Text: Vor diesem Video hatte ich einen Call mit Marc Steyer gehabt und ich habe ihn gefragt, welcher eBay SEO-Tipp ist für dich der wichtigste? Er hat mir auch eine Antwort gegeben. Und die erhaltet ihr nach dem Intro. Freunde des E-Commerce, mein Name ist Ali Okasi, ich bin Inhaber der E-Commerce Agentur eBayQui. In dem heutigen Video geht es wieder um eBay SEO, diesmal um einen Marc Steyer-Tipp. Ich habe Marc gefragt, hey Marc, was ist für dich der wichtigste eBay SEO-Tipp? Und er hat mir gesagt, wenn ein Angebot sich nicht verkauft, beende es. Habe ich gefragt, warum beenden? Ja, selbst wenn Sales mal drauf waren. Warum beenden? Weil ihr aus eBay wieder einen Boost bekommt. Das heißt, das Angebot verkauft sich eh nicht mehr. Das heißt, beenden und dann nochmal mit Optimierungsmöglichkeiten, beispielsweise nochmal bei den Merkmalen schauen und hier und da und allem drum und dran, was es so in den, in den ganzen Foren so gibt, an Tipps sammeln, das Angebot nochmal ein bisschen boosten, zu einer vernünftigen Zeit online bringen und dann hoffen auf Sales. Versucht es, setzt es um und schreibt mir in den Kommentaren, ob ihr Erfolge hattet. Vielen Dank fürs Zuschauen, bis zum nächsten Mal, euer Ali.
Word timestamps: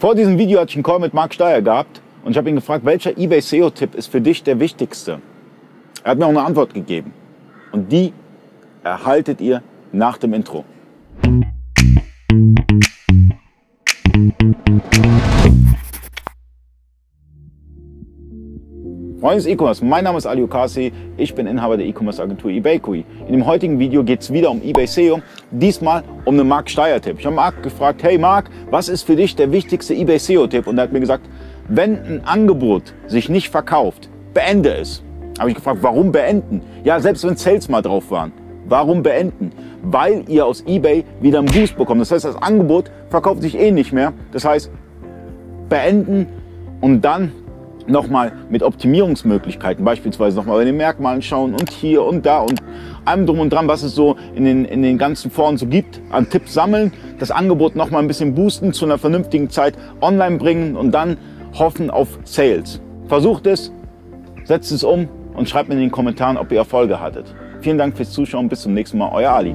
Vor 0.00 0.14
diesem 0.14 0.38
Video 0.38 0.58
hatte 0.58 0.70
ich 0.70 0.76
einen 0.76 0.82
Call 0.82 0.98
mit 0.98 1.12
Marc 1.12 1.34
Steyer 1.34 1.60
gehabt 1.60 2.00
und 2.24 2.30
ich 2.30 2.38
habe 2.38 2.48
ihn 2.48 2.54
gefragt, 2.54 2.86
welcher 2.86 3.18
eBay 3.18 3.42
SEO-Tipp 3.42 3.94
ist 3.94 4.06
für 4.06 4.22
dich 4.22 4.42
der 4.42 4.58
wichtigste? 4.58 5.20
Er 6.02 6.12
hat 6.12 6.18
mir 6.18 6.24
auch 6.24 6.30
eine 6.30 6.42
Antwort 6.42 6.72
gegeben. 6.72 7.12
Und 7.70 7.92
die 7.92 8.14
erhaltet 8.82 9.42
ihr 9.42 9.62
nach 9.92 10.16
dem 10.16 10.32
Intro. 10.32 10.64
Freunde 19.20 19.42
des 19.42 19.46
E-Commerce, 19.48 19.84
mein 19.84 20.04
Name 20.04 20.16
ist 20.16 20.24
Ali 20.24 20.42
Okasi, 20.42 20.92
ich 21.18 21.34
bin 21.34 21.46
Inhaber 21.46 21.76
der 21.76 21.84
E-Commerce 21.84 22.22
Agentur 22.22 22.50
eBayQui. 22.50 23.04
In 23.26 23.32
dem 23.34 23.44
heutigen 23.44 23.78
Video 23.78 24.02
geht 24.02 24.22
es 24.22 24.32
wieder 24.32 24.50
um 24.50 24.62
eBay 24.62 24.86
SEO, 24.86 25.20
diesmal 25.50 26.02
um 26.24 26.40
einen 26.40 26.48
Marc 26.48 26.70
Steyer-Tipp. 26.70 27.16
Ich 27.18 27.26
habe 27.26 27.36
Marc 27.36 27.62
gefragt, 27.62 28.02
hey 28.02 28.16
Marc, 28.16 28.48
was 28.70 28.88
ist 28.88 29.02
für 29.02 29.16
dich 29.16 29.36
der 29.36 29.52
wichtigste 29.52 29.92
eBay 29.92 30.18
SEO-Tipp? 30.18 30.66
Und 30.66 30.78
er 30.78 30.84
hat 30.84 30.92
mir 30.92 31.00
gesagt, 31.00 31.28
wenn 31.68 31.96
ein 31.96 32.22
Angebot 32.24 32.94
sich 33.08 33.28
nicht 33.28 33.50
verkauft, 33.50 34.08
beende 34.32 34.72
es. 34.72 35.02
Habe 35.38 35.50
ich 35.50 35.54
gefragt, 35.54 35.80
warum 35.82 36.12
beenden? 36.12 36.62
Ja, 36.82 36.98
selbst 36.98 37.22
wenn 37.26 37.36
Sales 37.36 37.68
mal 37.68 37.82
drauf 37.82 38.10
waren. 38.10 38.32
Warum 38.68 39.02
beenden? 39.02 39.52
Weil 39.82 40.24
ihr 40.28 40.46
aus 40.46 40.64
eBay 40.66 41.04
wieder 41.20 41.40
einen 41.40 41.48
Boost 41.48 41.76
bekommt. 41.76 42.00
Das 42.00 42.10
heißt, 42.10 42.24
das 42.24 42.40
Angebot 42.40 42.90
verkauft 43.10 43.42
sich 43.42 43.54
eh 43.58 43.70
nicht 43.70 43.92
mehr. 43.92 44.14
Das 44.32 44.46
heißt, 44.46 44.70
beenden 45.68 46.26
und 46.80 47.02
dann 47.02 47.32
nochmal 47.90 48.32
mit 48.48 48.62
Optimierungsmöglichkeiten, 48.62 49.84
beispielsweise 49.84 50.36
nochmal 50.36 50.58
bei 50.58 50.64
den 50.64 50.76
Merkmalen 50.76 51.22
schauen 51.22 51.52
und 51.52 51.70
hier 51.70 52.02
und 52.02 52.24
da 52.26 52.40
und 52.40 52.60
allem 53.04 53.26
drum 53.26 53.40
und 53.40 53.52
dran, 53.52 53.68
was 53.68 53.82
es 53.82 53.94
so 53.94 54.16
in 54.34 54.44
den, 54.44 54.64
in 54.64 54.82
den 54.82 54.98
ganzen 54.98 55.30
Foren 55.30 55.56
so 55.56 55.66
gibt, 55.66 56.00
an 56.10 56.28
Tipps 56.28 56.54
sammeln, 56.54 56.92
das 57.18 57.30
Angebot 57.30 57.76
nochmal 57.76 58.02
ein 58.02 58.08
bisschen 58.08 58.34
boosten, 58.34 58.72
zu 58.72 58.84
einer 58.84 58.98
vernünftigen 58.98 59.50
Zeit 59.50 59.74
online 60.00 60.38
bringen 60.38 60.76
und 60.76 60.92
dann 60.92 61.16
hoffen 61.58 61.90
auf 61.90 62.18
Sales. 62.24 62.80
Versucht 63.08 63.46
es, 63.46 63.72
setzt 64.44 64.72
es 64.72 64.84
um 64.84 65.08
und 65.34 65.48
schreibt 65.48 65.68
mir 65.68 65.74
in 65.74 65.80
den 65.80 65.90
Kommentaren, 65.90 66.36
ob 66.36 66.52
ihr 66.52 66.58
Erfolge 66.58 67.00
hattet. 67.00 67.34
Vielen 67.60 67.78
Dank 67.78 67.96
fürs 67.96 68.10
Zuschauen, 68.10 68.48
bis 68.48 68.62
zum 68.62 68.74
nächsten 68.74 68.98
Mal, 68.98 69.10
euer 69.12 69.32
Ali. 69.32 69.54